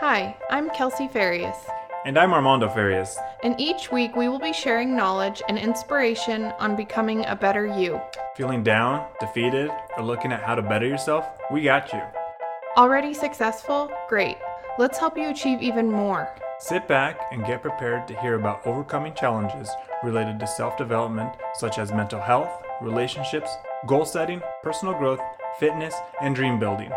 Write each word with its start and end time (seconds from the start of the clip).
Hi, 0.00 0.36
I'm 0.50 0.70
Kelsey 0.70 1.08
Farias, 1.08 1.56
And 2.04 2.18
I'm 2.18 2.32
Armando 2.32 2.68
Farias. 2.68 3.16
and 3.42 3.58
each 3.60 3.90
week 3.90 4.14
we 4.14 4.28
will 4.28 4.38
be 4.38 4.52
sharing 4.52 4.94
knowledge 4.96 5.42
and 5.48 5.58
inspiration 5.58 6.52
on 6.58 6.76
becoming 6.76 7.24
a 7.26 7.34
better 7.36 7.66
you. 7.66 8.00
Feeling 8.36 8.62
down, 8.62 9.06
defeated, 9.20 9.70
or 9.96 10.04
looking 10.04 10.32
at 10.32 10.42
how 10.42 10.54
to 10.54 10.62
better 10.62 10.86
yourself? 10.86 11.26
We 11.50 11.62
got 11.62 11.92
you. 11.92 12.02
Already 12.76 13.14
successful? 13.14 13.90
Great. 14.08 14.36
Let's 14.78 14.98
help 14.98 15.16
you 15.16 15.28
achieve 15.30 15.62
even 15.62 15.90
more. 15.90 16.28
Sit 16.58 16.86
back 16.86 17.18
and 17.32 17.46
get 17.46 17.62
prepared 17.62 18.06
to 18.08 18.20
hear 18.20 18.34
about 18.34 18.66
overcoming 18.66 19.14
challenges 19.14 19.70
related 20.02 20.38
to 20.40 20.46
self 20.46 20.76
development, 20.76 21.32
such 21.54 21.78
as 21.78 21.92
mental 21.92 22.20
health, 22.20 22.50
relationships, 22.82 23.50
goal 23.86 24.04
setting, 24.04 24.42
personal 24.62 24.94
growth, 24.94 25.20
fitness, 25.58 25.94
and 26.20 26.34
dream 26.34 26.58
building. 26.58 26.90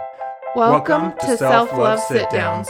Welcome, 0.55 1.13
to 1.19 1.37
Self 1.37 1.71
Love 1.73 1.99
Sit 1.99 2.27
Downs. 2.31 2.67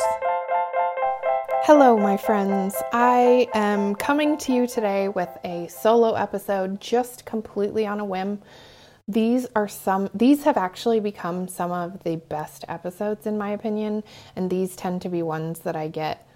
Hello, 1.63 1.97
my 1.97 2.17
friends. 2.17 2.75
I 2.91 3.47
am 3.53 3.95
coming 3.95 4.37
to 4.39 4.53
you 4.53 4.67
today 4.67 5.07
with 5.07 5.29
a 5.45 5.67
solo 5.67 6.13
episode 6.15 6.81
just 6.81 7.23
completely 7.23 7.85
on 7.85 8.01
a 8.01 8.05
whim. 8.05 8.41
These 9.07 9.47
are 9.55 9.69
some, 9.69 10.09
these 10.13 10.43
have 10.43 10.57
actually 10.57 10.99
become 10.99 11.47
some 11.47 11.71
of 11.71 12.03
the 12.03 12.17
best 12.17 12.65
episodes, 12.67 13.25
in 13.25 13.37
my 13.37 13.51
opinion, 13.51 14.03
and 14.35 14.49
these 14.49 14.75
tend 14.75 15.01
to 15.03 15.09
be 15.09 15.23
ones 15.23 15.59
that 15.59 15.77
I 15.77 15.87
get 15.87 16.27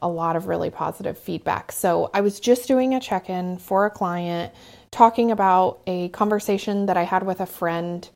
a 0.00 0.08
lot 0.08 0.36
of 0.36 0.46
really 0.46 0.70
positive 0.70 1.18
feedback. 1.18 1.70
So 1.70 2.10
I 2.14 2.22
was 2.22 2.40
just 2.40 2.66
doing 2.66 2.94
a 2.94 3.00
check 3.00 3.28
in 3.28 3.58
for 3.58 3.84
a 3.84 3.90
client, 3.90 4.54
talking 4.90 5.30
about 5.32 5.80
a 5.86 6.08
conversation 6.08 6.86
that 6.86 6.96
I 6.96 7.02
had 7.02 7.24
with 7.24 7.40
a 7.40 7.46
friend 7.46 8.08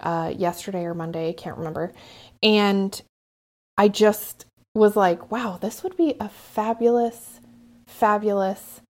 uh, 0.00 0.32
yesterday 0.36 0.84
or 0.84 0.94
Monday, 0.94 1.30
I 1.30 1.32
can't 1.32 1.56
remember. 1.56 1.92
And 2.42 3.00
I 3.76 3.88
just 3.88 4.46
was 4.74 4.96
like, 4.96 5.30
wow, 5.30 5.58
this 5.60 5.82
would 5.82 5.96
be 5.96 6.14
a 6.20 6.28
fabulous, 6.28 7.40
fabulous 7.86 8.80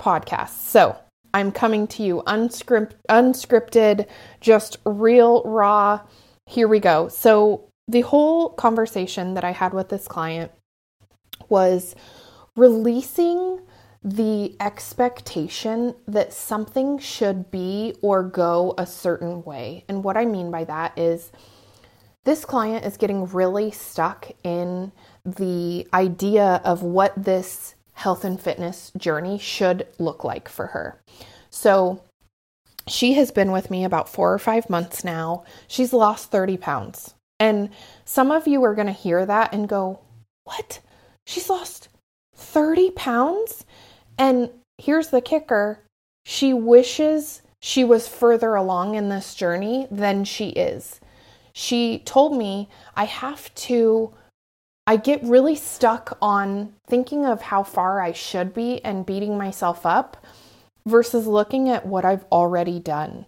podcast. 0.00 0.50
So 0.50 0.96
I'm 1.34 1.52
coming 1.52 1.86
to 1.88 2.02
you 2.02 2.22
unscript, 2.26 2.94
unscripted, 3.08 4.06
just 4.40 4.78
real, 4.84 5.42
raw. 5.44 6.00
Here 6.46 6.68
we 6.68 6.80
go. 6.80 7.08
So 7.08 7.68
the 7.86 8.00
whole 8.02 8.50
conversation 8.50 9.34
that 9.34 9.44
I 9.44 9.52
had 9.52 9.72
with 9.72 9.88
this 9.88 10.08
client 10.08 10.52
was 11.48 11.94
releasing 12.56 13.60
the 14.02 14.54
expectation 14.60 15.94
that 16.06 16.32
something 16.32 16.98
should 16.98 17.50
be 17.50 17.94
or 18.00 18.22
go 18.22 18.74
a 18.78 18.86
certain 18.86 19.42
way. 19.42 19.84
And 19.88 20.04
what 20.04 20.16
I 20.16 20.24
mean 20.24 20.50
by 20.50 20.64
that 20.64 20.96
is 20.98 21.32
this 22.24 22.44
client 22.44 22.84
is 22.84 22.96
getting 22.96 23.26
really 23.26 23.70
stuck 23.70 24.30
in 24.44 24.92
the 25.24 25.86
idea 25.92 26.60
of 26.64 26.82
what 26.82 27.12
this 27.16 27.74
health 27.94 28.24
and 28.24 28.40
fitness 28.40 28.92
journey 28.96 29.38
should 29.38 29.86
look 29.98 30.22
like 30.22 30.48
for 30.48 30.66
her. 30.68 31.00
So 31.50 32.02
she 32.86 33.14
has 33.14 33.30
been 33.30 33.50
with 33.50 33.70
me 33.70 33.84
about 33.84 34.08
four 34.08 34.32
or 34.32 34.38
five 34.38 34.70
months 34.70 35.04
now. 35.04 35.44
She's 35.66 35.92
lost 35.92 36.30
30 36.30 36.56
pounds. 36.58 37.14
And 37.40 37.70
some 38.04 38.30
of 38.30 38.46
you 38.46 38.62
are 38.64 38.74
going 38.74 38.86
to 38.86 38.92
hear 38.92 39.24
that 39.26 39.52
and 39.52 39.68
go, 39.68 40.00
What? 40.44 40.80
She's 41.26 41.50
lost 41.50 41.88
30 42.34 42.92
pounds? 42.92 43.64
And 44.18 44.50
here's 44.76 45.08
the 45.08 45.20
kicker 45.20 45.80
she 46.24 46.52
wishes 46.52 47.42
she 47.60 47.84
was 47.84 48.06
further 48.06 48.54
along 48.54 48.94
in 48.94 49.08
this 49.08 49.34
journey 49.34 49.86
than 49.90 50.24
she 50.24 50.50
is. 50.50 51.00
She 51.52 52.00
told 52.00 52.36
me, 52.36 52.68
I 52.94 53.04
have 53.04 53.52
to, 53.54 54.12
I 54.86 54.96
get 54.96 55.22
really 55.24 55.56
stuck 55.56 56.16
on 56.22 56.74
thinking 56.86 57.26
of 57.26 57.42
how 57.42 57.62
far 57.62 58.00
I 58.00 58.12
should 58.12 58.54
be 58.54 58.84
and 58.84 59.06
beating 59.06 59.36
myself 59.36 59.84
up 59.84 60.24
versus 60.86 61.26
looking 61.26 61.68
at 61.68 61.86
what 61.86 62.04
I've 62.04 62.24
already 62.30 62.78
done. 62.78 63.26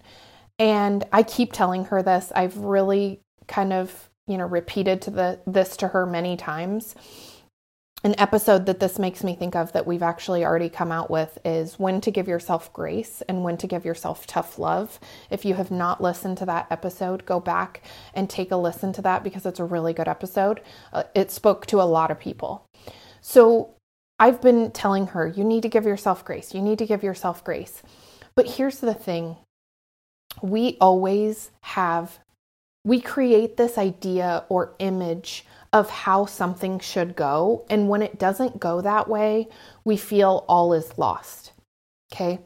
And 0.59 1.05
I 1.13 1.23
keep 1.23 1.53
telling 1.53 1.87
her 1.87 2.03
this. 2.03 2.31
I've 2.37 2.57
really 2.59 3.21
kind 3.49 3.73
of, 3.73 4.11
you 4.27 4.39
know, 4.39 4.47
repeated 4.47 5.03
to 5.03 5.11
the 5.11 5.41
this 5.47 5.77
to 5.79 5.89
her 5.89 6.07
many 6.07 6.37
times 6.37 6.95
an 8.03 8.15
episode 8.19 8.65
that 8.67 8.81
this 8.81 8.99
makes 8.99 9.23
me 9.23 9.35
think 9.35 9.55
of 9.55 9.73
that 9.73 9.87
we've 9.87 10.03
actually 10.03 10.45
already 10.45 10.71
come 10.71 10.91
out 10.91 11.11
with 11.11 11.39
is 11.45 11.79
when 11.79 12.01
to 12.01 12.11
give 12.11 12.27
yourself 12.27 12.73
grace 12.73 13.23
and 13.29 13.45
when 13.45 13.59
to 13.59 13.67
give 13.67 13.85
yourself 13.85 14.27
tough 14.27 14.59
love. 14.59 14.99
If 15.29 15.45
you 15.45 15.55
have 15.55 15.71
not 15.71 16.03
listened 16.03 16.39
to 16.39 16.47
that 16.47 16.67
episode, 16.71 17.27
go 17.27 17.41
back 17.41 17.83
and 18.15 18.31
take 18.31 18.51
a 18.51 18.57
listen 18.57 18.95
to 18.95 19.03
that 19.03 19.23
because 19.23 19.45
it's 19.45 19.61
a 19.61 19.65
really 19.65 19.93
good 19.93 20.09
episode. 20.09 20.63
Uh, 20.93 21.03
it 21.15 21.31
spoke 21.31 21.67
to 21.67 21.83
a 21.83 21.85
lot 21.85 22.11
of 22.11 22.19
people. 22.19 22.65
So 23.21 23.75
I've 24.19 24.41
been 24.41 24.71
telling 24.71 25.09
her, 25.09 25.27
you 25.27 25.45
need 25.45 25.63
to 25.63 25.69
give 25.69 25.85
yourself 25.85 26.25
grace. 26.25 26.55
You 26.55 26.63
need 26.63 26.79
to 26.79 26.87
give 26.87 27.03
yourself 27.03 27.45
grace. 27.45 27.83
But 28.35 28.47
here's 28.47 28.81
the 28.81 28.95
thing 28.95 29.37
we 30.41 30.79
always 30.81 31.51
have, 31.63 32.19
we 32.85 33.01
create 33.01 33.59
this 33.59 33.77
idea 33.77 34.45
or 34.49 34.75
image 34.79 35.45
of 35.73 35.89
how 35.91 36.27
something 36.27 36.79
should 36.79 37.15
go. 37.15 37.65
And 37.71 37.89
when 37.89 38.03
it 38.03 38.19
doesn't 38.19 38.61
go 38.61 38.81
that 38.81 39.09
way, 39.09 39.49
we 39.85 39.97
feel 39.97 40.45
all 40.49 40.73
is 40.73 40.99
lost. 40.99 41.53
Okay. 42.13 42.41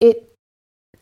It 0.00 0.30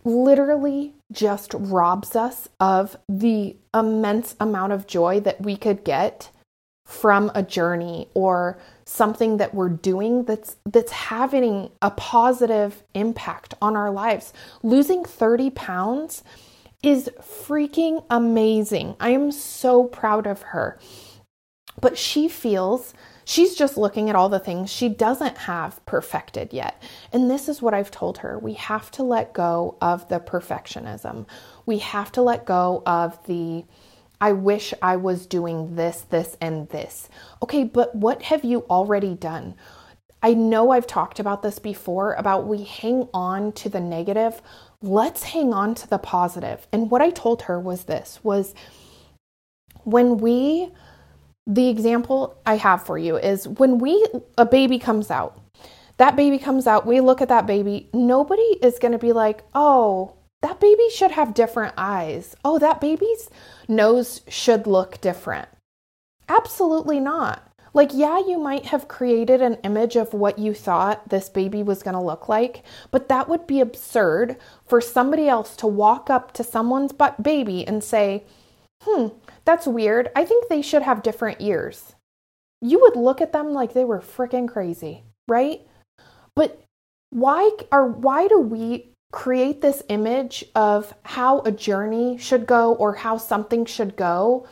literally 0.04 0.94
just 1.12 1.54
robs 1.54 2.16
us 2.16 2.48
of 2.58 2.96
the 3.08 3.56
immense 3.74 4.34
amount 4.40 4.72
of 4.72 4.86
joy 4.86 5.20
that 5.20 5.40
we 5.40 5.56
could 5.56 5.84
get 5.84 6.30
from 6.86 7.30
a 7.34 7.42
journey 7.42 8.08
or 8.14 8.58
something 8.84 9.36
that 9.36 9.54
we're 9.54 9.68
doing 9.68 10.24
that's 10.24 10.56
that's 10.66 10.92
having 10.92 11.70
a 11.80 11.90
positive 11.90 12.82
impact 12.94 13.54
on 13.62 13.76
our 13.76 13.90
lives. 13.90 14.32
Losing 14.62 15.04
30 15.04 15.50
pounds 15.50 16.22
is 16.82 17.10
freaking 17.20 18.04
amazing. 18.10 18.96
I 18.98 19.10
am 19.10 19.30
so 19.32 19.84
proud 19.84 20.26
of 20.26 20.42
her. 20.42 20.78
But 21.80 21.96
she 21.96 22.28
feels 22.28 22.92
she's 23.24 23.54
just 23.54 23.76
looking 23.76 24.10
at 24.10 24.16
all 24.16 24.28
the 24.28 24.38
things 24.38 24.70
she 24.70 24.88
doesn't 24.88 25.38
have 25.38 25.84
perfected 25.86 26.52
yet. 26.52 26.82
And 27.12 27.30
this 27.30 27.48
is 27.48 27.62
what 27.62 27.74
I've 27.74 27.90
told 27.90 28.18
her. 28.18 28.38
We 28.38 28.54
have 28.54 28.90
to 28.92 29.02
let 29.02 29.32
go 29.32 29.76
of 29.80 30.08
the 30.08 30.20
perfectionism. 30.20 31.26
We 31.64 31.78
have 31.78 32.12
to 32.12 32.22
let 32.22 32.44
go 32.44 32.82
of 32.84 33.24
the 33.26 33.64
I 34.20 34.30
wish 34.30 34.72
I 34.80 34.94
was 34.96 35.26
doing 35.26 35.74
this, 35.74 36.02
this, 36.02 36.36
and 36.40 36.68
this. 36.68 37.08
Okay, 37.42 37.64
but 37.64 37.92
what 37.92 38.22
have 38.22 38.44
you 38.44 38.60
already 38.70 39.16
done? 39.16 39.56
I 40.22 40.34
know 40.34 40.70
I've 40.70 40.86
talked 40.86 41.18
about 41.18 41.42
this 41.42 41.58
before 41.58 42.12
about 42.12 42.46
we 42.46 42.62
hang 42.62 43.08
on 43.12 43.50
to 43.54 43.68
the 43.68 43.80
negative. 43.80 44.40
Let's 44.82 45.22
hang 45.22 45.54
on 45.54 45.74
to 45.76 45.88
the 45.88 45.98
positive. 45.98 46.66
And 46.72 46.90
what 46.90 47.00
I 47.00 47.10
told 47.10 47.42
her 47.42 47.58
was 47.60 47.84
this 47.84 48.18
was 48.22 48.54
when 49.84 50.18
we 50.18 50.70
the 51.46 51.68
example 51.68 52.36
I 52.46 52.56
have 52.56 52.84
for 52.84 52.98
you 52.98 53.16
is 53.16 53.48
when 53.48 53.78
we 53.78 54.06
a 54.38 54.46
baby 54.46 54.78
comes 54.78 55.10
out. 55.10 55.40
That 55.98 56.16
baby 56.16 56.38
comes 56.38 56.66
out, 56.66 56.86
we 56.86 57.00
look 57.00 57.20
at 57.20 57.28
that 57.28 57.46
baby, 57.46 57.88
nobody 57.92 58.42
is 58.62 58.78
going 58.78 58.92
to 58.92 58.98
be 58.98 59.12
like, 59.12 59.44
"Oh, 59.54 60.14
that 60.40 60.58
baby 60.58 60.88
should 60.90 61.12
have 61.12 61.34
different 61.34 61.74
eyes. 61.76 62.34
Oh, 62.44 62.58
that 62.58 62.80
baby's 62.80 63.28
nose 63.68 64.22
should 64.28 64.66
look 64.66 65.00
different." 65.00 65.48
Absolutely 66.28 66.98
not. 66.98 67.51
Like, 67.74 67.90
yeah, 67.94 68.18
you 68.18 68.38
might 68.38 68.66
have 68.66 68.88
created 68.88 69.40
an 69.40 69.54
image 69.64 69.96
of 69.96 70.12
what 70.12 70.38
you 70.38 70.52
thought 70.52 71.08
this 71.08 71.28
baby 71.28 71.62
was 71.62 71.82
going 71.82 71.94
to 71.94 72.02
look 72.02 72.28
like, 72.28 72.62
but 72.90 73.08
that 73.08 73.28
would 73.28 73.46
be 73.46 73.60
absurd 73.60 74.36
for 74.66 74.80
somebody 74.80 75.28
else 75.28 75.56
to 75.56 75.66
walk 75.66 76.10
up 76.10 76.32
to 76.34 76.44
someone's 76.44 76.92
baby 77.22 77.66
and 77.66 77.82
say, 77.82 78.24
hmm, 78.82 79.08
that's 79.44 79.66
weird. 79.66 80.10
I 80.14 80.24
think 80.24 80.48
they 80.48 80.62
should 80.62 80.82
have 80.82 81.02
different 81.02 81.40
ears. 81.40 81.94
You 82.60 82.80
would 82.80 82.96
look 82.96 83.20
at 83.20 83.32
them 83.32 83.52
like 83.52 83.72
they 83.72 83.84
were 83.84 84.00
freaking 84.00 84.48
crazy, 84.48 85.04
right? 85.26 85.62
But 86.36 86.62
why 87.10 87.50
are 87.70 87.86
why 87.86 88.28
do 88.28 88.38
we 88.38 88.90
create 89.12 89.60
this 89.60 89.82
image 89.88 90.44
of 90.54 90.94
how 91.04 91.40
a 91.40 91.52
journey 91.52 92.16
should 92.18 92.46
go 92.46 92.74
or 92.74 92.94
how 92.94 93.18
something 93.18 93.64
should 93.66 93.96
go? 93.96 94.46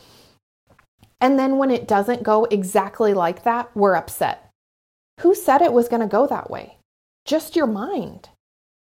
And 1.21 1.39
then 1.39 1.57
when 1.57 1.71
it 1.71 1.87
doesn't 1.87 2.23
go 2.23 2.45
exactly 2.45 3.13
like 3.13 3.43
that, 3.43 3.69
we're 3.75 3.95
upset. 3.95 4.49
Who 5.21 5.35
said 5.35 5.61
it 5.61 5.71
was 5.71 5.87
going 5.87 6.01
to 6.01 6.07
go 6.07 6.27
that 6.27 6.49
way? 6.49 6.77
Just 7.25 7.55
your 7.55 7.67
mind. 7.67 8.29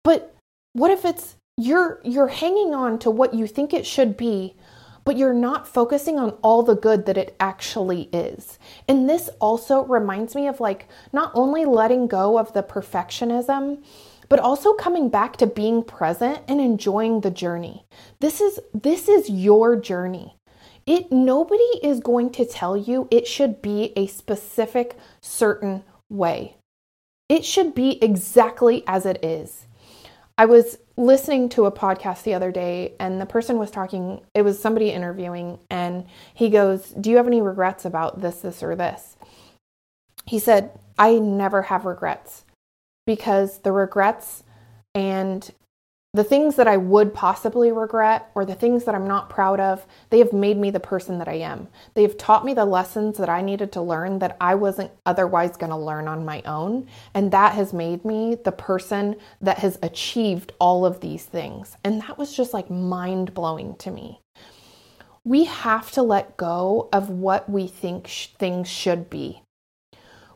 But 0.03 0.35
what 0.73 0.91
if 0.91 1.05
it's 1.05 1.37
you're 1.57 2.01
you're 2.03 2.29
hanging 2.29 2.75
on 2.75 2.99
to 3.01 3.11
what 3.11 3.35
you 3.35 3.47
think 3.47 3.73
it 3.73 3.87
should 3.87 4.17
be 4.17 4.57
but 5.05 5.17
you're 5.19 5.35
not 5.35 5.69
focusing 5.69 6.19
on 6.19 6.31
all 6.43 6.63
the 6.63 6.75
good 6.75 7.07
that 7.07 7.19
it 7.19 7.37
actually 7.39 8.09
is. 8.13 8.59
And 8.89 9.09
this 9.09 9.29
also 9.41 9.85
reminds 9.85 10.35
me 10.35 10.49
of 10.49 10.61
like 10.61 10.89
not 11.13 11.31
only 11.35 11.65
letting 11.65 12.07
go 12.07 12.39
of 12.39 12.53
the 12.53 12.63
perfectionism, 12.63 13.85
but 14.29 14.41
also 14.41 14.73
coming 14.73 15.11
back 15.11 15.37
to 15.37 15.47
being 15.47 15.85
present 15.85 16.41
and 16.49 16.61
enjoying 16.61 17.21
the 17.21 17.31
journey. 17.31 17.85
This 18.21 18.41
is 18.41 18.59
this 18.73 19.09
is 19.09 19.29
your 19.29 19.77
journey. 19.77 20.37
It 20.87 21.11
nobody 21.11 21.63
is 21.83 22.01
going 22.01 22.31
to 22.33 22.45
tell 22.45 22.77
you 22.77 23.09
it 23.11 23.27
should 23.27 23.63
be 23.63 23.93
a 23.97 24.07
specific 24.07 24.97
certain 25.21 25.83
way. 26.11 26.57
It 27.29 27.45
should 27.45 27.75
be 27.75 28.03
exactly 28.03 28.85
as 28.87 29.07
it 29.07 29.25
is. 29.25 29.67
I 30.37 30.47
was 30.47 30.79
listening 30.97 31.49
to 31.51 31.67
a 31.67 31.73
podcast 31.73 32.25
the 32.25 32.35
other 32.35 32.51
day 32.51 32.95
and 32.99 33.21
the 33.21 33.27
person 33.27 33.59
was 33.59 33.71
talking, 33.71 34.21
it 34.35 34.43
was 34.43 34.59
somebody 34.59 34.91
interviewing, 34.91 35.59
and 35.71 36.07
he 36.35 36.51
goes, 36.51 36.91
Do 36.91 37.11
you 37.11 37.17
have 37.17 37.27
any 37.27 37.41
regrets 37.41 37.85
about 37.85 38.21
this, 38.21 38.41
this, 38.41 38.63
or 38.63 38.75
this? 38.77 39.17
He 40.27 40.39
said, 40.39 40.79
I 40.99 41.19
never 41.19 41.63
have 41.63 41.85
regrets 41.85 42.45
because 43.07 43.59
the 43.61 43.73
regrets 43.73 44.43
and 44.95 45.51
the 46.15 46.25
things 46.25 46.55
that 46.57 46.69
I 46.69 46.77
would 46.77 47.13
possibly 47.13 47.73
regret 47.73 48.31
or 48.37 48.45
the 48.45 48.55
things 48.55 48.85
that 48.85 48.95
I'm 48.95 49.09
not 49.09 49.29
proud 49.29 49.59
of, 49.59 49.85
they 50.11 50.21
have 50.21 50.33
made 50.33 50.57
me 50.57 50.71
the 50.71 50.79
person 50.79 51.19
that 51.19 51.29
I 51.29 51.35
am. 51.35 51.67
They 51.95 52.03
have 52.03 52.17
taught 52.17 52.45
me 52.45 52.55
the 52.55 52.65
lessons 52.65 53.19
that 53.19 53.29
I 53.29 53.43
needed 53.43 53.73
to 53.73 53.83
learn 53.83 54.21
that 54.21 54.37
I 54.41 54.55
wasn't 54.55 54.93
otherwise 55.05 55.57
going 55.57 55.71
to 55.71 55.77
learn 55.77 56.07
on 56.07 56.25
my 56.25 56.41
own. 56.43 56.87
And 57.15 57.33
that 57.33 57.55
has 57.55 57.73
made 57.73 58.05
me 58.05 58.37
the 58.37 58.53
person 58.53 59.17
that 59.41 59.59
has 59.59 59.77
achieved 59.83 60.53
all 60.61 60.87
of 60.87 61.01
these 61.01 61.25
things. 61.25 61.77
And 61.83 62.01
that 62.03 62.17
was 62.17 62.35
just 62.35 62.55
like 62.55 62.71
mind 62.71 63.35
blowing 63.35 63.75
to 63.79 63.91
me. 63.91 64.21
We 65.25 65.45
have 65.45 65.91
to 65.93 66.03
let 66.03 66.37
go 66.37 66.89
of 66.93 67.11
what 67.11 67.49
we 67.51 67.67
think 67.67 68.07
sh- 68.07 68.29
things 68.39 68.69
should 68.69 69.11
be 69.11 69.44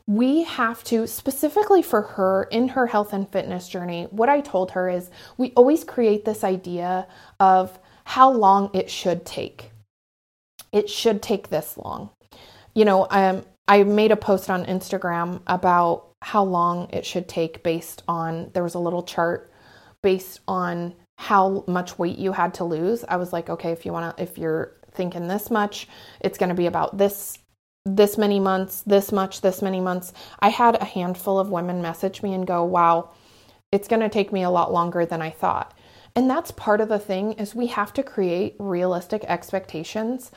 we 0.09 0.43
have 0.45 0.83
to, 0.85 1.07
specifically 1.07 1.83
for 1.83 2.01
her 2.01 2.45
in 2.45 2.69
her 2.69 2.87
health 2.87 3.13
and 3.13 3.31
fitness 3.31 3.69
journey, 3.69 4.09
what 4.11 4.31
I 4.31 4.41
told 4.41 4.71
her 4.71 4.89
is 4.89 5.11
we 5.37 5.53
always 5.55 5.85
create 5.85 6.25
this 6.25 6.43
idea 6.43 7.07
of 7.39 7.79
how 8.05 8.33
long 8.33 8.71
it 8.73 8.91
should 8.91 9.27
take. 9.27 9.71
It 10.73 10.89
should 10.89 11.21
take 11.21 11.51
this 11.51 11.77
long. 11.77 12.09
You 12.75 12.87
know, 12.87 13.07
um, 13.11 13.45
I 13.69 13.85
made 13.85 14.11
a 14.11 14.17
post 14.17 14.49
on 14.49 14.65
Instagram 14.65 15.43
about 15.47 16.07
how 16.23 16.43
long 16.43 16.89
it 16.91 17.05
should 17.05 17.29
take 17.29 17.63
based 17.63 18.03
on, 18.09 18.51
there 18.55 18.63
was 18.63 18.75
a 18.75 18.81
little 18.81 19.03
chart 19.03 19.53
based 20.03 20.41
on 20.49 20.95
how 21.19 21.65
much 21.67 21.99
weight 21.99 22.17
you 22.17 22.33
had 22.33 22.55
to 22.55 22.65
lose. 22.65 23.05
I 23.07 23.17
was 23.17 23.35
like, 23.35 23.51
okay, 23.51 23.73
if 23.73 23.85
you 23.85 23.93
want 23.93 24.17
to, 24.17 24.23
if 24.23 24.39
you're 24.39 24.73
thinking 24.93 25.29
this 25.29 25.51
much, 25.51 25.87
it's 26.21 26.39
going 26.39 26.49
to 26.49 26.55
be 26.55 26.67
about 26.67 26.97
this 26.97 27.39
this 27.97 28.19
many 28.19 28.41
months, 28.41 28.83
this 28.83 29.13
much, 29.13 29.41
this 29.41 29.63
many 29.63 29.81
months. 29.81 30.13
I 30.41 30.51
had 30.51 30.77
a 30.77 30.85
handful 30.85 31.39
of 31.39 31.51
women 31.51 31.81
message 31.81 32.23
me 32.23 32.35
and 32.35 32.47
go, 32.47 32.65
"Wow, 32.65 33.11
it's 33.73 33.89
going 33.89 34.01
to 34.01 34.09
take 34.09 34.33
me 34.33 34.43
a 34.43 34.51
lot 34.51 34.73
longer 34.73 35.07
than 35.07 35.23
I 35.23 35.31
thought." 35.31 35.75
And 36.15 36.29
that's 36.29 36.51
part 36.51 36.81
of 36.81 36.89
the 36.89 36.99
thing 36.99 37.33
is 37.35 37.55
we 37.55 37.69
have 37.69 37.93
to 37.95 38.03
create 38.03 38.57
realistic 38.59 39.25
expectations. 39.25 40.33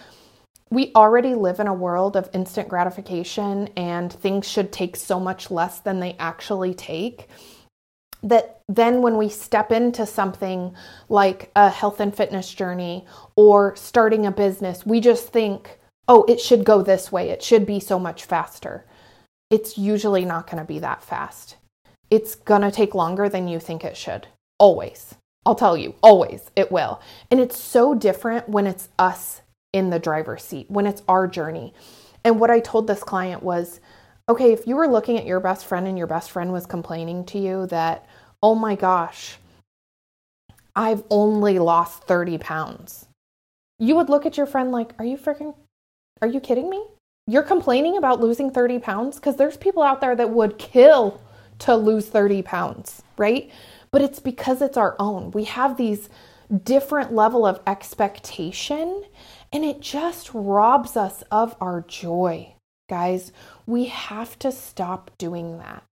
We 0.69 0.91
already 0.95 1.35
live 1.35 1.59
in 1.59 1.67
a 1.67 1.73
world 1.73 2.15
of 2.15 2.29
instant 2.33 2.69
gratification 2.69 3.69
and 3.75 4.13
things 4.13 4.47
should 4.47 4.71
take 4.71 4.95
so 4.95 5.19
much 5.19 5.51
less 5.51 5.79
than 5.79 5.99
they 5.99 6.15
actually 6.17 6.73
take. 6.73 7.27
That 8.23 8.61
then, 8.69 9.01
when 9.01 9.17
we 9.17 9.27
step 9.27 9.71
into 9.71 10.05
something 10.05 10.73
like 11.09 11.51
a 11.55 11.69
health 11.69 11.99
and 11.99 12.15
fitness 12.15 12.53
journey 12.53 13.05
or 13.35 13.75
starting 13.75 14.25
a 14.25 14.31
business, 14.31 14.85
we 14.85 14.99
just 14.99 15.29
think, 15.29 15.79
oh, 16.11 16.25
it 16.27 16.41
should 16.41 16.65
go 16.65 16.81
this 16.81 17.09
way, 17.09 17.29
it 17.29 17.41
should 17.41 17.65
be 17.65 17.79
so 17.79 17.97
much 17.97 18.25
faster. 18.25 18.83
It's 19.49 19.77
usually 19.77 20.25
not 20.25 20.45
going 20.45 20.57
to 20.57 20.67
be 20.67 20.77
that 20.79 21.01
fast. 21.01 21.55
It's 22.09 22.35
going 22.35 22.63
to 22.63 22.71
take 22.71 22.93
longer 22.93 23.29
than 23.29 23.47
you 23.47 23.61
think 23.61 23.85
it 23.85 23.95
should. 23.95 24.27
Always. 24.59 25.15
I'll 25.45 25.55
tell 25.55 25.77
you, 25.77 25.95
always 26.03 26.51
it 26.53 26.69
will. 26.69 26.99
And 27.31 27.39
it's 27.39 27.57
so 27.57 27.95
different 27.95 28.49
when 28.49 28.67
it's 28.67 28.89
us 28.99 29.41
in 29.71 29.89
the 29.89 29.99
driver's 29.99 30.43
seat, 30.43 30.69
when 30.69 30.85
it's 30.85 31.01
our 31.07 31.29
journey. 31.29 31.73
And 32.25 32.41
what 32.41 32.51
I 32.51 32.59
told 32.59 32.87
this 32.87 33.03
client 33.03 33.41
was 33.41 33.79
okay, 34.27 34.51
if 34.51 34.67
you 34.67 34.75
were 34.75 34.89
looking 34.89 35.17
at 35.17 35.25
your 35.25 35.39
best 35.39 35.65
friend 35.65 35.87
and 35.87 35.97
your 35.97 36.07
best 36.07 36.29
friend 36.29 36.51
was 36.51 36.65
complaining 36.65 37.23
to 37.27 37.39
you 37.39 37.67
that, 37.67 38.05
oh 38.43 38.55
my 38.55 38.75
gosh, 38.75 39.37
I've 40.75 41.03
only 41.09 41.57
lost 41.57 42.03
30 42.03 42.37
pounds, 42.37 43.07
you 43.79 43.95
would 43.95 44.09
look 44.09 44.25
at 44.25 44.35
your 44.35 44.45
friend 44.45 44.73
like, 44.73 44.91
are 44.99 45.05
you 45.05 45.17
freaking 45.17 45.55
are 46.21 46.27
you 46.27 46.39
kidding 46.39 46.69
me? 46.69 46.83
You're 47.27 47.43
complaining 47.43 47.97
about 47.97 48.19
losing 48.19 48.51
30 48.51 48.79
pounds? 48.79 49.15
Because 49.15 49.37
there's 49.37 49.57
people 49.57 49.83
out 49.83 50.01
there 50.01 50.15
that 50.15 50.31
would 50.31 50.57
kill 50.57 51.21
to 51.59 51.75
lose 51.75 52.07
30 52.07 52.41
pounds, 52.41 53.01
right? 53.17 53.51
But 53.91 54.01
it's 54.01 54.19
because 54.19 54.61
it's 54.61 54.77
our 54.77 54.95
own. 54.99 55.31
We 55.31 55.45
have 55.45 55.77
these 55.77 56.09
different 56.63 57.13
level 57.13 57.45
of 57.45 57.61
expectation 57.65 59.03
and 59.53 59.63
it 59.63 59.79
just 59.79 60.31
robs 60.33 60.97
us 60.97 61.23
of 61.31 61.55
our 61.61 61.81
joy. 61.87 62.53
Guys, 62.89 63.31
we 63.65 63.85
have 63.85 64.37
to 64.39 64.51
stop 64.51 65.11
doing 65.17 65.59
that. 65.59 65.83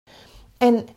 And 0.59 0.93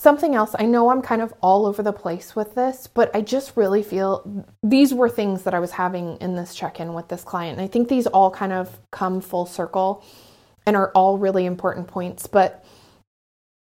Something 0.00 0.34
else, 0.34 0.56
I 0.58 0.64
know 0.64 0.88
I'm 0.88 1.02
kind 1.02 1.20
of 1.20 1.34
all 1.42 1.66
over 1.66 1.82
the 1.82 1.92
place 1.92 2.34
with 2.34 2.54
this, 2.54 2.86
but 2.86 3.14
I 3.14 3.20
just 3.20 3.54
really 3.54 3.82
feel 3.82 4.46
these 4.62 4.94
were 4.94 5.10
things 5.10 5.42
that 5.42 5.52
I 5.52 5.58
was 5.58 5.72
having 5.72 6.16
in 6.22 6.36
this 6.36 6.54
check 6.54 6.80
in 6.80 6.94
with 6.94 7.08
this 7.08 7.22
client. 7.22 7.58
And 7.58 7.62
I 7.62 7.68
think 7.70 7.88
these 7.88 8.06
all 8.06 8.30
kind 8.30 8.54
of 8.54 8.80
come 8.90 9.20
full 9.20 9.44
circle 9.44 10.02
and 10.64 10.74
are 10.74 10.90
all 10.94 11.18
really 11.18 11.44
important 11.44 11.86
points. 11.86 12.26
But 12.26 12.64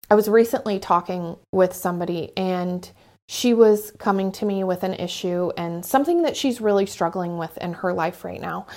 I 0.08 0.14
was 0.14 0.28
recently 0.28 0.78
talking 0.78 1.36
with 1.50 1.74
somebody 1.74 2.30
and 2.36 2.88
she 3.26 3.52
was 3.52 3.90
coming 3.98 4.30
to 4.30 4.46
me 4.46 4.62
with 4.62 4.84
an 4.84 4.94
issue 4.94 5.50
and 5.56 5.84
something 5.84 6.22
that 6.22 6.36
she's 6.36 6.60
really 6.60 6.86
struggling 6.86 7.36
with 7.36 7.58
in 7.58 7.72
her 7.72 7.92
life 7.92 8.24
right 8.24 8.40
now. 8.40 8.68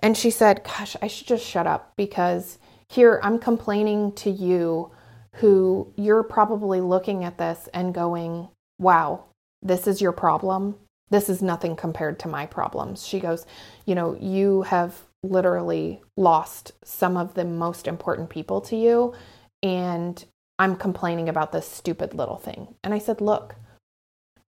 And 0.00 0.16
she 0.16 0.32
said, 0.32 0.64
Gosh, 0.64 0.96
I 1.00 1.06
should 1.06 1.28
just 1.28 1.46
shut 1.46 1.68
up 1.68 1.92
because 1.96 2.58
here 2.88 3.20
I'm 3.22 3.38
complaining 3.38 4.10
to 4.14 4.30
you 4.30 4.90
who 5.34 5.92
you're 5.96 6.22
probably 6.22 6.80
looking 6.80 7.24
at 7.24 7.38
this 7.38 7.68
and 7.74 7.94
going, 7.94 8.48
wow, 8.78 9.24
this 9.62 9.86
is 9.86 10.00
your 10.00 10.12
problem. 10.12 10.76
This 11.10 11.28
is 11.28 11.42
nothing 11.42 11.76
compared 11.76 12.18
to 12.20 12.28
my 12.28 12.46
problems. 12.46 13.06
She 13.06 13.20
goes, 13.20 13.46
you 13.84 13.94
know, 13.94 14.16
you 14.20 14.62
have 14.62 15.02
literally 15.22 16.02
lost 16.16 16.72
some 16.84 17.16
of 17.16 17.34
the 17.34 17.44
most 17.44 17.86
important 17.86 18.30
people 18.30 18.60
to 18.60 18.76
you, 18.76 19.14
and 19.62 20.24
I'm 20.58 20.76
complaining 20.76 21.28
about 21.28 21.52
this 21.52 21.68
stupid 21.68 22.14
little 22.14 22.36
thing. 22.36 22.74
And 22.84 22.94
I 22.94 22.98
said, 22.98 23.20
look, 23.20 23.56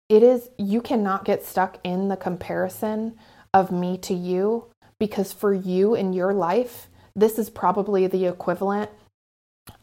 it 0.09 0.23
is, 0.23 0.49
you 0.57 0.81
cannot 0.81 1.25
get 1.25 1.43
stuck 1.43 1.79
in 1.83 2.09
the 2.09 2.17
comparison 2.17 3.17
of 3.53 3.71
me 3.71 3.97
to 3.99 4.13
you 4.13 4.67
because 4.99 5.31
for 5.31 5.53
you 5.53 5.95
in 5.95 6.13
your 6.13 6.33
life, 6.33 6.89
this 7.15 7.39
is 7.39 7.49
probably 7.49 8.07
the 8.07 8.25
equivalent 8.25 8.91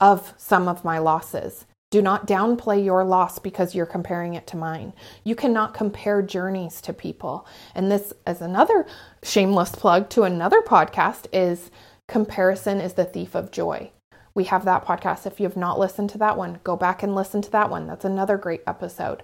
of 0.02 0.34
some 0.36 0.66
of 0.68 0.84
my 0.84 0.98
losses. 0.98 1.64
Do 1.92 2.02
not 2.02 2.26
downplay 2.26 2.84
your 2.84 3.04
loss 3.04 3.38
because 3.38 3.74
you're 3.74 3.86
comparing 3.86 4.34
it 4.34 4.48
to 4.48 4.56
mine. 4.56 4.94
You 5.22 5.36
cannot 5.36 5.74
compare 5.74 6.22
journeys 6.22 6.80
to 6.82 6.92
people. 6.92 7.46
And 7.74 7.90
this, 7.90 8.12
as 8.26 8.40
another 8.40 8.84
shameless 9.22 9.70
plug 9.70 10.10
to 10.10 10.24
another 10.24 10.60
podcast, 10.60 11.26
is 11.32 11.70
comparison 12.08 12.80
is 12.80 12.94
the 12.94 13.04
thief 13.04 13.36
of 13.36 13.52
joy. 13.52 13.92
We 14.34 14.44
have 14.44 14.64
that 14.64 14.84
podcast. 14.84 15.24
If 15.24 15.38
you 15.38 15.46
have 15.46 15.56
not 15.56 15.78
listened 15.78 16.10
to 16.10 16.18
that 16.18 16.36
one, 16.36 16.58
go 16.64 16.76
back 16.76 17.04
and 17.04 17.14
listen 17.14 17.40
to 17.42 17.50
that 17.52 17.70
one. 17.70 17.86
That's 17.86 18.04
another 18.04 18.36
great 18.36 18.62
episode. 18.66 19.22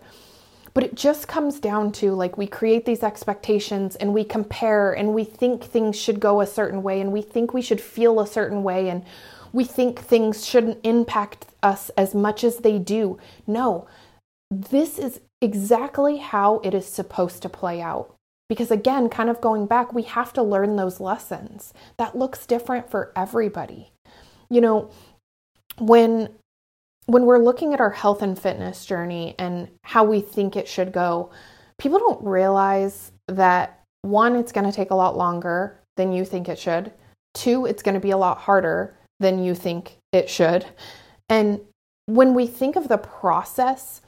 But 0.75 0.85
it 0.85 0.95
just 0.95 1.27
comes 1.27 1.59
down 1.59 1.91
to 1.93 2.13
like 2.13 2.39
we 2.39 2.47
create 2.47 2.85
these 2.85 3.03
expectations 3.03 3.97
and 3.97 4.15
we 4.15 4.23
compare 4.23 4.93
and 4.93 5.13
we 5.13 5.25
think 5.25 5.65
things 5.65 5.99
should 5.99 6.21
go 6.21 6.41
a 6.41 6.47
certain 6.47 6.85
way 6.85 7.01
and 7.01 7.13
we 7.13 7.23
think 7.23 7.53
we 7.53 7.63
should 7.63 7.81
feel 7.81 8.21
a 8.21 8.27
certain 8.27 8.63
way 8.63 8.91
and 8.91 9.05
we 9.53 9.65
think 9.65 9.99
things 9.99 10.47
shouldn't 10.47 10.81
impact 10.85 11.47
us 11.63 11.91
as 11.97 12.15
much 12.15 12.45
as 12.45 12.59
they 12.59 12.79
do. 12.79 13.19
No, 13.47 13.87
this 14.51 14.99
is 14.99 15.21
exactly 15.41 16.19
how 16.19 16.61
it 16.65 16.75
is 16.75 16.87
supposed 16.87 17.43
to 17.43 17.49
play 17.49 17.81
out. 17.81 18.15
Because 18.49 18.71
again, 18.71 19.09
kind 19.09 19.29
of 19.29 19.41
going 19.41 19.67
back, 19.67 19.93
we 19.93 20.03
have 20.03 20.33
to 20.33 20.43
learn 20.43 20.77
those 20.77 21.01
lessons. 21.01 21.75
That 21.99 22.17
looks 22.17 22.47
different 22.47 22.91
for 22.91 23.13
everybody. 23.15 23.93
You 24.49 24.61
know, 24.61 24.91
when 25.79 26.31
when 27.07 27.25
we're 27.25 27.39
looking 27.39 27.73
at 27.73 27.81
our 27.81 27.91
health 27.91 28.21
and 28.21 28.39
fitness 28.39 28.85
journey 28.85 29.35
and 29.39 29.69
how 29.83 30.05
we 30.05 30.21
think 30.21 30.57
it 30.57 30.69
should 30.69 30.93
go, 30.93 31.31
people 31.79 31.99
don't 31.99 32.23
realize 32.23 33.13
that 33.29 33.81
one, 34.03 34.37
it's 34.37 34.53
going 34.53 34.67
to 34.67 34.77
take 34.77 34.91
a 34.91 34.95
lot 34.95 35.17
longer 35.17 35.81
than 35.97 36.13
you 36.13 36.27
think 36.27 36.49
it 36.49 36.59
should. 36.59 36.93
Two, 37.33 37.65
it's 37.65 37.83
going 37.83 37.95
to 37.95 38.01
be 38.01 38.11
a 38.11 38.19
lot 38.19 38.39
harder 38.39 38.95
than 39.21 39.43
you 39.43 39.55
think 39.55 39.99
it 40.13 40.29
should. 40.29 40.67
And 41.29 41.61
when 42.07 42.35
we 42.35 42.47
think 42.47 42.77
of 42.77 42.89
the 42.89 42.99
process, 42.99 44.01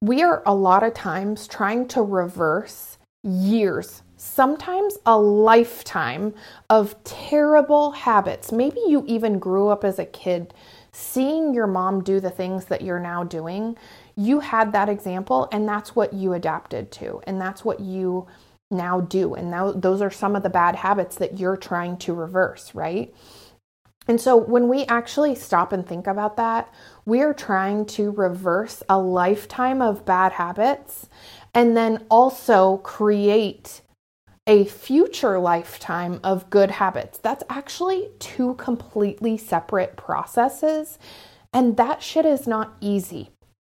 we 0.00 0.22
are 0.22 0.42
a 0.46 0.54
lot 0.54 0.82
of 0.82 0.94
times 0.94 1.46
trying 1.46 1.88
to 1.88 2.02
reverse 2.02 2.98
years, 3.22 4.02
sometimes 4.16 4.98
a 5.06 5.18
lifetime 5.18 6.34
of 6.70 7.02
terrible 7.04 7.92
habits. 7.92 8.52
Maybe 8.52 8.80
you 8.86 9.04
even 9.06 9.38
grew 9.38 9.68
up 9.68 9.84
as 9.84 9.98
a 9.98 10.04
kid 10.04 10.54
seeing 10.92 11.52
your 11.52 11.66
mom 11.66 12.02
do 12.02 12.20
the 12.20 12.30
things 12.30 12.66
that 12.66 12.82
you're 12.82 13.00
now 13.00 13.24
doing. 13.24 13.76
You 14.16 14.40
had 14.40 14.72
that 14.72 14.88
example, 14.88 15.48
and 15.50 15.68
that's 15.68 15.96
what 15.96 16.12
you 16.12 16.34
adapted 16.34 16.92
to, 16.92 17.20
and 17.26 17.40
that's 17.40 17.64
what 17.64 17.80
you 17.80 18.28
now 18.70 19.00
do. 19.00 19.34
And 19.34 19.50
now 19.50 19.72
those 19.72 20.00
are 20.00 20.10
some 20.10 20.36
of 20.36 20.42
the 20.42 20.50
bad 20.50 20.76
habits 20.76 21.16
that 21.16 21.38
you're 21.38 21.56
trying 21.56 21.96
to 21.98 22.14
reverse, 22.14 22.74
right? 22.74 23.12
And 24.06 24.20
so 24.20 24.36
when 24.36 24.68
we 24.68 24.84
actually 24.84 25.34
stop 25.34 25.72
and 25.72 25.86
think 25.86 26.06
about 26.06 26.36
that, 26.36 26.72
we 27.06 27.22
are 27.22 27.34
trying 27.34 27.86
to 27.86 28.10
reverse 28.10 28.82
a 28.88 28.98
lifetime 28.98 29.80
of 29.80 30.04
bad 30.04 30.32
habits 30.32 31.08
and 31.54 31.76
then 31.76 32.04
also 32.10 32.78
create 32.78 33.80
a 34.46 34.64
future 34.66 35.38
lifetime 35.38 36.20
of 36.22 36.50
good 36.50 36.72
habits. 36.72 37.18
That's 37.18 37.44
actually 37.48 38.10
two 38.18 38.54
completely 38.54 39.38
separate 39.38 39.96
processes. 39.96 40.98
And 41.52 41.76
that 41.76 42.02
shit 42.02 42.26
is 42.26 42.46
not 42.46 42.76
easy, 42.80 43.30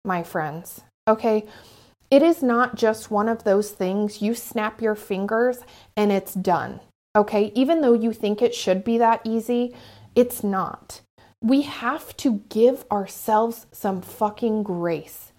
my 0.04 0.22
friends. 0.22 0.82
Okay. 1.06 1.44
It 2.10 2.22
is 2.22 2.42
not 2.42 2.76
just 2.76 3.10
one 3.10 3.28
of 3.28 3.44
those 3.44 3.72
things 3.72 4.22
you 4.22 4.34
snap 4.34 4.80
your 4.80 4.94
fingers 4.94 5.58
and 5.96 6.12
it's 6.12 6.32
done. 6.32 6.80
Okay. 7.14 7.52
Even 7.54 7.82
though 7.82 7.92
you 7.92 8.12
think 8.12 8.40
it 8.40 8.54
should 8.54 8.84
be 8.84 8.96
that 8.98 9.20
easy, 9.24 9.74
it's 10.14 10.44
not. 10.44 11.00
We 11.40 11.62
have 11.62 12.16
to 12.18 12.42
give 12.48 12.84
ourselves 12.90 13.66
some 13.72 14.00
fucking 14.00 14.62
grace. 14.62 15.32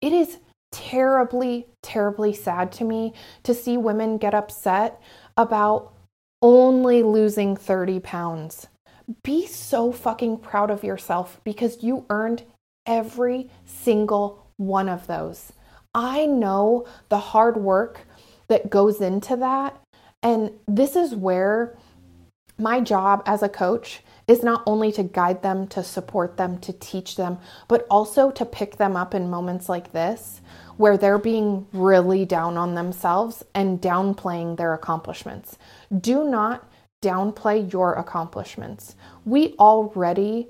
It 0.00 0.12
is 0.12 0.38
terribly, 0.72 1.66
terribly 1.82 2.32
sad 2.32 2.70
to 2.72 2.84
me 2.84 3.12
to 3.42 3.54
see 3.54 3.76
women 3.76 4.18
get 4.18 4.34
upset 4.34 5.00
about 5.36 5.92
only 6.42 7.02
losing 7.02 7.56
30 7.56 8.00
pounds. 8.00 8.68
Be 9.24 9.46
so 9.46 9.90
fucking 9.90 10.38
proud 10.38 10.70
of 10.70 10.84
yourself 10.84 11.40
because 11.44 11.82
you 11.82 12.06
earned 12.10 12.44
every 12.86 13.50
single 13.64 14.46
one 14.56 14.88
of 14.88 15.06
those. 15.06 15.52
I 15.94 16.26
know 16.26 16.86
the 17.08 17.18
hard 17.18 17.56
work 17.56 18.06
that 18.48 18.70
goes 18.70 19.00
into 19.00 19.36
that. 19.36 19.76
And 20.22 20.52
this 20.68 20.96
is 20.96 21.14
where 21.14 21.76
my 22.58 22.80
job 22.80 23.22
as 23.26 23.42
a 23.42 23.48
coach 23.48 24.02
is 24.30 24.44
not 24.44 24.62
only 24.64 24.92
to 24.92 25.02
guide 25.02 25.42
them, 25.42 25.66
to 25.66 25.82
support 25.82 26.36
them, 26.36 26.56
to 26.60 26.72
teach 26.72 27.16
them, 27.16 27.36
but 27.66 27.84
also 27.90 28.30
to 28.30 28.44
pick 28.44 28.76
them 28.76 28.94
up 28.96 29.12
in 29.12 29.28
moments 29.28 29.68
like 29.68 29.92
this 29.92 30.40
where 30.76 30.96
they're 30.96 31.18
being 31.18 31.66
really 31.72 32.24
down 32.24 32.56
on 32.56 32.76
themselves 32.76 33.42
and 33.56 33.82
downplaying 33.82 34.56
their 34.56 34.72
accomplishments. 34.72 35.58
Do 35.94 36.22
not 36.24 36.70
downplay 37.02 37.70
your 37.72 37.94
accomplishments. 37.94 38.94
We 39.24 39.54
already 39.58 40.48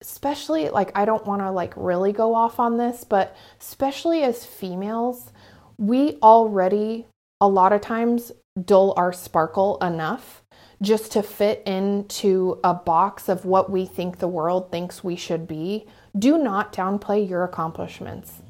especially 0.00 0.68
like 0.68 0.96
I 0.96 1.04
don't 1.04 1.26
want 1.26 1.42
to 1.42 1.50
like 1.50 1.72
really 1.76 2.12
go 2.12 2.32
off 2.32 2.60
on 2.60 2.76
this, 2.76 3.02
but 3.02 3.36
especially 3.60 4.22
as 4.22 4.46
females, 4.46 5.32
we 5.78 6.18
already 6.22 7.06
a 7.40 7.48
lot 7.48 7.72
of 7.72 7.80
times 7.80 8.30
dull 8.64 8.94
our 8.96 9.12
sparkle 9.12 9.78
enough 9.78 10.44
just 10.80 11.12
to 11.12 11.22
fit 11.22 11.62
into 11.66 12.60
a 12.62 12.74
box 12.74 13.28
of 13.28 13.44
what 13.44 13.70
we 13.70 13.84
think 13.84 14.18
the 14.18 14.28
world 14.28 14.70
thinks 14.70 15.02
we 15.02 15.16
should 15.16 15.48
be. 15.48 15.86
Do 16.16 16.38
not 16.38 16.72
downplay 16.72 17.28
your 17.28 17.44
accomplishments 17.44 18.40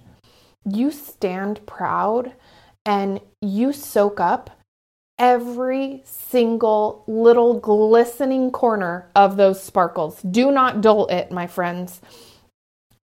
you 0.75 0.91
stand 0.91 1.65
proud 1.67 2.33
and 2.85 3.21
you 3.41 3.73
soak 3.73 4.21
up 4.21 4.51
every 5.19 6.03
single 6.05 7.03
little 7.07 7.59
glistening 7.59 8.51
corner 8.51 9.11
of 9.15 9.37
those 9.37 9.63
sparkles. 9.63 10.23
Do 10.23 10.51
not 10.51 10.81
dull 10.81 11.07
it, 11.07 11.33
my 11.33 11.47
friends. 11.47 12.01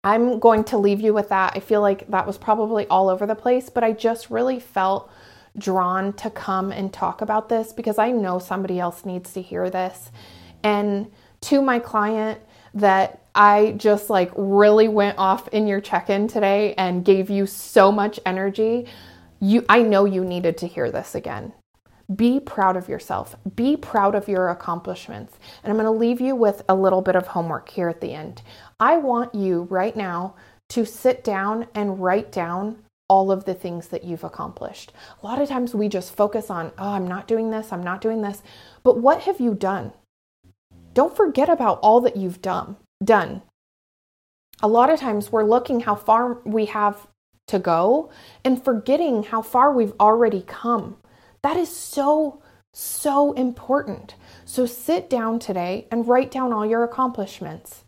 I'm 0.02 0.38
going 0.38 0.64
to 0.64 0.78
leave 0.78 1.00
you 1.00 1.12
with 1.12 1.28
that. 1.28 1.52
I 1.54 1.60
feel 1.60 1.82
like 1.82 2.08
that 2.08 2.26
was 2.26 2.38
probably 2.38 2.87
all 2.87 3.08
over 3.08 3.26
the 3.26 3.34
place, 3.34 3.68
but 3.68 3.84
I 3.84 3.92
just 3.92 4.30
really 4.30 4.58
felt 4.58 5.10
drawn 5.58 6.12
to 6.14 6.30
come 6.30 6.72
and 6.72 6.92
talk 6.92 7.20
about 7.20 7.48
this 7.48 7.72
because 7.72 7.98
I 7.98 8.10
know 8.10 8.38
somebody 8.38 8.78
else 8.78 9.04
needs 9.04 9.32
to 9.34 9.42
hear 9.42 9.70
this. 9.70 10.10
And 10.62 11.10
to 11.42 11.62
my 11.62 11.78
client 11.78 12.40
that 12.74 13.22
I 13.34 13.74
just 13.76 14.10
like 14.10 14.30
really 14.36 14.88
went 14.88 15.18
off 15.18 15.48
in 15.48 15.66
your 15.66 15.80
check-in 15.80 16.28
today 16.28 16.74
and 16.74 17.04
gave 17.04 17.30
you 17.30 17.46
so 17.46 17.92
much 17.92 18.18
energy. 18.26 18.86
You 19.40 19.64
I 19.68 19.82
know 19.82 20.04
you 20.04 20.24
needed 20.24 20.58
to 20.58 20.66
hear 20.66 20.90
this 20.90 21.14
again. 21.14 21.52
Be 22.14 22.40
proud 22.40 22.76
of 22.76 22.88
yourself. 22.88 23.36
Be 23.54 23.76
proud 23.76 24.14
of 24.14 24.28
your 24.28 24.48
accomplishments. 24.48 25.38
And 25.62 25.70
I'm 25.70 25.76
going 25.76 25.84
to 25.84 25.98
leave 25.98 26.20
you 26.20 26.34
with 26.34 26.62
a 26.68 26.74
little 26.74 27.02
bit 27.02 27.16
of 27.16 27.28
homework 27.28 27.68
here 27.68 27.88
at 27.88 28.00
the 28.00 28.14
end. 28.14 28.42
I 28.80 28.96
want 28.96 29.34
you 29.34 29.68
right 29.70 29.94
now 29.94 30.34
to 30.70 30.86
sit 30.86 31.22
down 31.22 31.66
and 31.74 32.00
write 32.00 32.32
down 32.32 32.78
all 33.08 33.32
of 33.32 33.44
the 33.44 33.54
things 33.54 33.88
that 33.88 34.04
you've 34.04 34.24
accomplished. 34.24 34.92
A 35.22 35.26
lot 35.26 35.40
of 35.40 35.48
times 35.48 35.74
we 35.74 35.88
just 35.88 36.14
focus 36.14 36.50
on, 36.50 36.72
oh, 36.78 36.90
I'm 36.90 37.08
not 37.08 37.26
doing 37.26 37.50
this, 37.50 37.72
I'm 37.72 37.82
not 37.82 38.00
doing 38.00 38.22
this. 38.22 38.42
But 38.82 38.98
what 38.98 39.22
have 39.22 39.40
you 39.40 39.54
done? 39.54 39.92
Don't 40.92 41.16
forget 41.16 41.48
about 41.48 41.78
all 41.80 42.00
that 42.02 42.16
you've 42.16 42.42
done 42.42 42.76
done. 43.02 43.42
A 44.62 44.68
lot 44.68 44.90
of 44.90 44.98
times 44.98 45.30
we're 45.30 45.44
looking 45.44 45.80
how 45.80 45.94
far 45.94 46.40
we 46.44 46.66
have 46.66 47.06
to 47.46 47.58
go 47.58 48.10
and 48.44 48.62
forgetting 48.62 49.22
how 49.22 49.42
far 49.42 49.72
we've 49.72 49.92
already 50.00 50.42
come. 50.42 50.96
That 51.42 51.56
is 51.56 51.74
so, 51.74 52.42
so 52.74 53.32
important. 53.32 54.16
So 54.44 54.66
sit 54.66 55.08
down 55.08 55.38
today 55.38 55.86
and 55.90 56.08
write 56.08 56.30
down 56.30 56.52
all 56.52 56.66
your 56.66 56.82
accomplishments. 56.84 57.84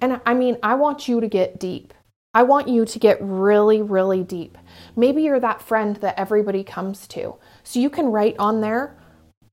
And 0.00 0.20
I 0.26 0.34
mean, 0.34 0.58
I 0.62 0.74
want 0.74 1.08
you 1.08 1.20
to 1.20 1.28
get 1.28 1.58
deep. 1.58 1.94
I 2.34 2.44
want 2.44 2.68
you 2.68 2.86
to 2.86 2.98
get 2.98 3.18
really, 3.20 3.82
really 3.82 4.22
deep. 4.22 4.56
Maybe 4.96 5.22
you're 5.22 5.40
that 5.40 5.60
friend 5.60 5.96
that 5.96 6.18
everybody 6.18 6.64
comes 6.64 7.06
to. 7.08 7.36
So 7.62 7.78
you 7.78 7.90
can 7.90 8.06
write 8.06 8.36
on 8.38 8.62
there, 8.62 8.96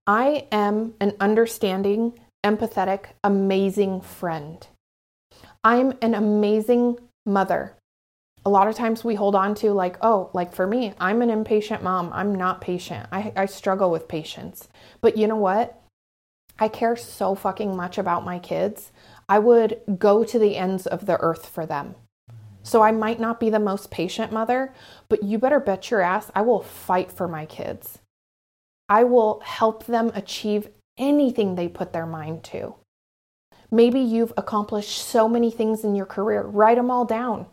I 0.08 0.48
am 0.52 0.94
an 1.02 1.14
understanding, 1.20 2.18
empathetic, 2.44 3.08
amazing 3.24 4.02
friend. 4.02 4.66
I'm 5.64 5.94
an 6.02 6.16
amazing 6.16 7.00
mother. 7.26 7.76
A 8.46 8.50
lot 8.50 8.70
of 8.70 8.76
times 8.76 9.04
we 9.04 9.16
hold 9.16 9.36
on 9.36 9.54
to, 9.56 9.74
like, 9.74 9.98
oh, 10.02 10.30
like 10.34 10.54
for 10.54 10.66
me, 10.66 10.94
I'm 11.00 11.22
an 11.22 11.30
impatient 11.30 11.84
mom. 11.84 12.12
I'm 12.14 12.34
not 12.34 12.62
patient. 12.62 13.08
I, 13.12 13.34
I 13.36 13.46
struggle 13.46 13.92
with 13.92 14.08
patience. 14.08 14.70
But 15.02 15.18
you 15.18 15.28
know 15.28 15.36
what? 15.36 15.82
I 16.58 16.70
care 16.70 16.96
so 16.96 17.36
fucking 17.36 17.76
much 17.76 17.98
about 17.98 18.24
my 18.24 18.40
kids. 18.40 18.94
I 19.28 19.40
would 19.40 19.82
go 19.98 20.24
to 20.24 20.40
the 20.40 20.56
ends 20.56 20.88
of 20.88 21.06
the 21.06 21.20
earth 21.20 21.48
for 21.48 21.66
them. 21.66 21.96
So 22.70 22.84
I 22.84 22.92
might 22.92 23.20
not 23.20 23.40
be 23.40 23.50
the 23.50 23.58
most 23.58 23.90
patient 23.90 24.32
mother, 24.32 24.76
but 25.10 25.24
you 25.24 25.40
better 25.40 25.60
bet 25.60 25.90
your 25.90 26.02
ass 26.02 26.30
I 26.36 26.44
will 26.44 26.62
fight 26.62 27.12
for 27.12 27.28
my 27.28 27.48
kids. 27.48 27.98
I 28.88 29.06
will 29.06 29.40
help 29.44 29.88
them 29.88 30.12
achieve 30.14 30.70
anything 30.96 31.56
they 31.56 31.68
put 31.68 31.94
their 31.94 32.06
mind 32.06 32.44
to. 32.44 32.76
Maybe 33.72 34.00
you've 34.00 34.34
accomplished 34.38 35.04
so 35.04 35.28
many 35.28 35.50
things 35.50 35.84
in 35.84 35.96
your 35.96 36.06
career. 36.06 36.44
Write 36.44 36.78
them 36.78 36.92
all 36.92 37.06
down. 37.06 37.48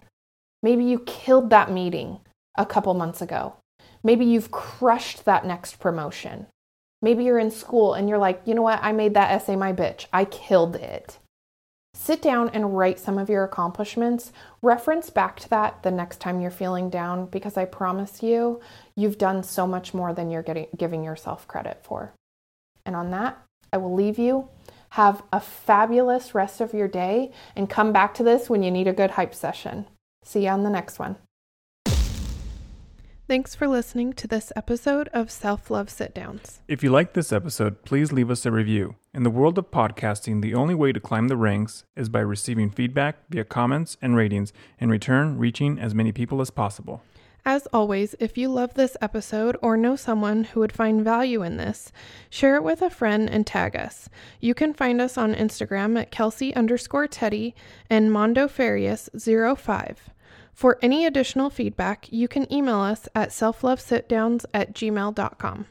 Maybe 0.63 0.85
you 0.85 0.99
killed 0.99 1.49
that 1.49 1.73
meeting 1.73 2.21
a 2.59 2.67
couple 2.67 2.93
months 2.93 3.23
ago. 3.23 3.57
Maybe 4.05 4.27
you've 4.27 4.51
crushed 4.51 5.25
that 5.25 5.47
next 5.47 5.79
promotion. 5.79 6.47
Maybe 7.01 7.25
you're 7.25 7.39
in 7.39 7.51
school 7.51 7.95
and 7.95 8.07
you're 8.07 8.19
like, 8.19 8.43
you 8.45 8.55
know 8.55 8.61
what? 8.61 8.81
I 8.83 8.93
made 8.93 9.15
that 9.15 9.31
essay 9.31 9.57
my 9.57 9.73
bitch. 9.73 10.09
I 10.13 10.27
killed 10.27 10.77
it. 10.77 11.17
Sit 11.99 12.23
down 12.23 12.51
and 12.51 12.77
write 12.77 13.01
some 13.01 13.19
of 13.19 13.29
your 13.29 13.43
accomplishments. 13.43 14.33
Reference 14.63 15.11
back 15.11 15.41
to 15.41 15.49
that 15.51 15.83
the 15.83 15.91
next 15.91 16.21
time 16.21 16.41
you're 16.41 16.51
feeling 16.51 16.91
down 16.91 17.27
because 17.27 17.57
I 17.57 17.65
promise 17.65 18.23
you, 18.23 18.61
you've 18.95 19.19
done 19.19 19.43
so 19.43 19.67
much 19.67 19.95
more 19.95 20.13
than 20.13 20.31
you're 20.31 20.43
getting, 20.43 20.69
giving 20.77 21.03
yourself 21.03 21.49
credit 21.49 21.81
for. 21.83 22.13
And 22.85 22.95
on 22.95 23.11
that, 23.11 23.43
I 23.73 23.79
will 23.79 23.95
leave 23.95 24.19
you 24.19 24.49
have 24.91 25.23
a 25.31 25.41
fabulous 25.41 26.35
rest 26.35 26.61
of 26.61 26.73
your 26.73 26.89
day 26.89 27.31
and 27.55 27.69
come 27.69 27.93
back 27.93 28.15
to 28.15 28.23
this 28.23 28.49
when 28.49 28.63
you 28.63 28.71
need 28.71 28.89
a 28.89 28.95
good 28.95 29.11
hype 29.11 29.35
session. 29.35 29.87
See 30.25 30.45
you 30.45 30.49
on 30.49 30.63
the 30.63 30.71
next 30.71 30.99
one. 30.99 31.17
Thanks 33.29 33.57
for 33.57 33.67
listening 33.67 34.13
to 34.13 34.29
this 34.29 34.53
episode 34.55 35.09
of 35.09 35.33
Self 35.33 35.69
Love 35.69 35.91
Sit 35.91 36.15
Downs. 36.15 36.61
If 36.69 36.85
you 36.85 36.91
like 36.91 37.15
this 37.15 37.33
episode, 37.33 37.85
please 37.85 38.13
leave 38.13 38.31
us 38.31 38.47
a 38.47 38.53
review. 38.53 38.95
In 39.13 39.25
the 39.25 39.31
world 39.31 39.59
of 39.59 39.73
podcasting, 39.73 40.43
the 40.43 40.55
only 40.55 40.77
way 40.77 40.93
to 40.93 41.01
climb 41.01 41.27
the 41.27 41.37
ranks 41.37 41.83
is 41.97 42.09
by 42.09 42.21
receiving 42.21 42.71
feedback 42.71 43.17
via 43.29 43.43
comments 43.43 43.97
and 44.01 44.15
ratings, 44.15 44.53
in 44.79 44.91
return, 44.91 45.39
reaching 45.39 45.77
as 45.77 45.93
many 45.93 46.13
people 46.13 46.41
as 46.41 46.51
possible. 46.51 47.03
As 47.45 47.67
always, 47.73 48.15
if 48.21 48.39
you 48.39 48.49
love 48.49 48.75
this 48.75 48.97
episode 49.01 49.57
or 49.61 49.77
know 49.77 49.97
someone 49.97 50.45
who 50.45 50.61
would 50.61 50.73
find 50.73 51.03
value 51.03 51.43
in 51.43 51.57
this, 51.57 51.91
share 52.31 52.55
it 52.55 52.63
with 52.63 52.81
a 52.81 52.91
friend 52.91 53.29
and 53.29 53.45
tag 53.45 53.75
us. 53.75 54.09
You 54.39 54.55
can 54.55 54.73
find 54.73 55.01
us 55.01 55.19
on 55.19 55.35
Instagram 55.35 55.99
at 56.01 56.13
Kelsey 56.13 56.55
underscore 56.55 57.09
Teddy 57.09 57.57
and 57.91 58.13
Mondo 58.13 58.47
Farias 58.47 59.11
05. 59.17 60.11
For 60.57 60.79
any 60.81 61.05
additional 61.05 61.51
feedback, 61.51 62.11
you 62.11 62.29
can 62.29 62.51
email 62.51 62.81
us 62.81 63.11
at 63.15 63.29
selflovesitdowns 63.29 64.47
at 64.55 64.73
gmail.com. 64.73 65.67